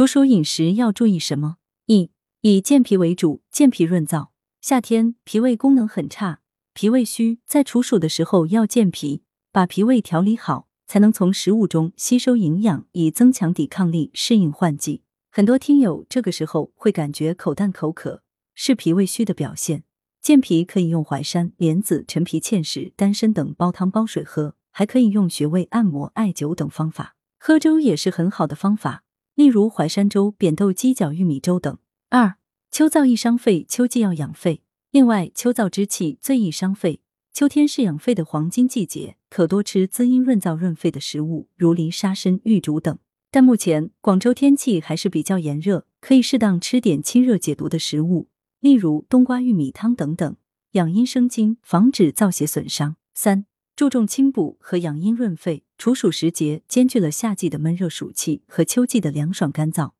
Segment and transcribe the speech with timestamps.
[0.00, 1.58] 处暑饮食要注意什么？
[1.84, 2.10] 一、
[2.40, 4.28] 以健脾为主，健脾润燥。
[4.62, 6.40] 夏天脾胃功能很差，
[6.72, 15.02] 脾胃虚，在处暑的时候要健脾，把脾胃调理好，才能从食物中吸收营养，以增强抵抗力，适应换季。
[15.30, 18.22] 很多听友这个时候会感觉口淡口渴，
[18.54, 19.84] 是脾胃虚的表现。
[20.22, 27.16] 健脾可以用淮山、莲子、陈皮、芡实、丹参等煲汤煲水喝，还可以用穴位按摩、艾灸等方法。
[27.38, 29.04] 喝粥也是很好的方法，
[29.40, 31.78] 例如淮山粥、扁豆鸡脚、玉米粥等。
[32.10, 32.34] 二、
[32.70, 34.60] 秋燥易伤肺，秋季要养肺。
[34.90, 37.00] 另外，秋燥之气最易伤肺，
[37.32, 42.98] 秋天是养肺的黄金季节，可多吃滋阴润燥润肺的食物，如梨、沙参、玉竹等。
[43.30, 48.28] 但目前广州天气还是比较炎热，可以适当吃点清热解毒的食物。
[48.60, 50.36] 例如冬瓜玉米汤等等，
[50.72, 52.96] 养阴生津，防止燥邪损伤。
[53.14, 53.46] 三、
[53.80, 55.64] 注重清补和养阴润肺。
[55.78, 59.92] 处暑时节兼具了夏季的闷热暑气和秋季的凉爽干燥，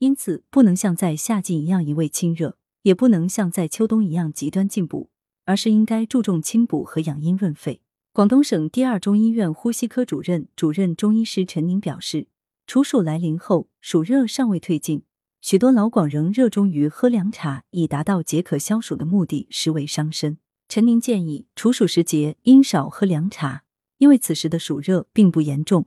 [0.00, 5.08] 因此不能像在夏季一样一味清热，也不能像在秋冬一样极端进补，
[5.46, 7.80] 而是应该注重清补和养阴润肺。
[8.12, 12.26] 广东省第二中医院呼吸科主任、主任中医师陈宁表示，
[12.66, 15.04] 处暑来临后，暑热尚未退尽。
[15.40, 20.36] 许多老广仍热衷于喝凉茶，以达到解渴消暑的目的，实为伤身。
[20.74, 23.62] 陈宁建议，处暑时节应少喝凉茶，
[23.98, 25.84] 因为此时的暑热并不严重，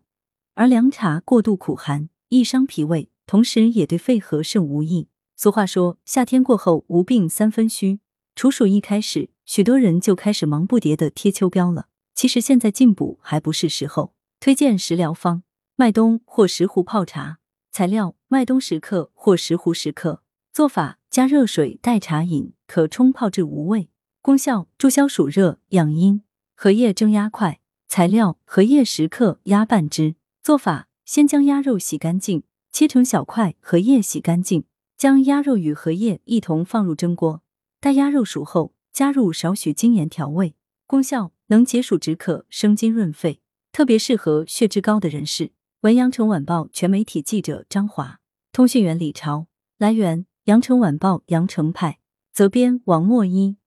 [0.53, 5.07] 而凉茶过度苦寒，易伤脾胃，同时也对肺和肾无益。
[5.35, 7.99] 俗话说，夏天过后无病三分虚，
[8.35, 11.87] 处暑一开始，许多人就开始忙不迭的贴秋膘了。
[12.13, 14.13] 其实现在进补还不是时候。
[14.39, 15.41] 推荐食疗方：
[15.75, 17.39] 麦冬或石斛泡茶。
[17.71, 20.21] 材料：麦冬十克或石斛十克。
[20.53, 23.89] 做法：加热水代茶饮，可冲泡至无味。
[24.25, 26.23] 功效：助消暑热，养阴。
[26.55, 27.61] 荷叶蒸鸭块。
[27.87, 30.15] 材料：荷叶十克，鸭半只。
[30.41, 34.63] 做法：先将鸭肉洗干净，切成小块，荷叶洗干净，
[34.97, 37.43] 将鸭肉与荷叶一同放入蒸锅。
[37.79, 40.55] 待鸭肉熟后，加入少许精盐调味。
[40.87, 45.51] 功效：能解暑止渴，生津润肺，特别适合血脂高的人士。
[45.81, 48.19] 文阳城晚报全媒体记者张华，
[48.51, 49.45] 通讯员李超。
[49.77, 51.99] 来源：阳城晚报阳城派，
[52.33, 53.57] 责编王墨一。